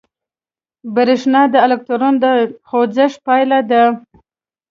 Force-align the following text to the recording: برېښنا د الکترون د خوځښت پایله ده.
برېښنا 0.95 1.41
د 1.53 1.55
الکترون 1.65 2.13
د 2.23 2.25
خوځښت 2.69 3.17
پایله 3.27 3.59
ده. 3.71 3.83